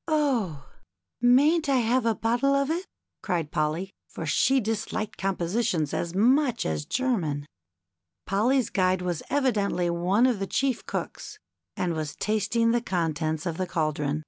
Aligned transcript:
"Oh! 0.08 0.70
mayn't 1.20 1.68
I 1.68 1.76
have 1.80 2.06
a 2.06 2.14
bottle 2.14 2.54
of 2.54 2.70
it?" 2.70 2.86
cried 3.22 3.50
Polly, 3.52 3.90
for 4.08 4.24
she 4.24 4.58
disliked 4.58 5.18
compositions 5.18 5.92
as 5.92 6.14
much 6.14 6.64
as 6.64 6.86
German. 6.86 7.44
Polly's 8.24 8.70
guide 8.70 9.02
was 9.02 9.22
evidently 9.28 9.90
one 9.90 10.24
of 10.24 10.38
the 10.38 10.46
chief 10.46 10.86
cooks, 10.86 11.38
and 11.76 11.92
was 11.92 12.16
tasting 12.16 12.70
the 12.70 12.80
contents 12.80 13.44
of 13.44 13.58
the 13.58 13.66
caldron. 13.66 14.22